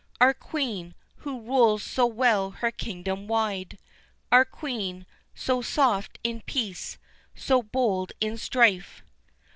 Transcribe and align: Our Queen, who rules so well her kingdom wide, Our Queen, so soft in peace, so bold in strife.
Our 0.19 0.33
Queen, 0.33 0.95
who 1.17 1.41
rules 1.41 1.83
so 1.83 2.07
well 2.07 2.49
her 2.49 2.71
kingdom 2.71 3.27
wide, 3.27 3.77
Our 4.31 4.45
Queen, 4.45 5.05
so 5.35 5.61
soft 5.61 6.17
in 6.23 6.41
peace, 6.41 6.97
so 7.35 7.61
bold 7.61 8.11
in 8.19 8.35
strife. 8.39 9.03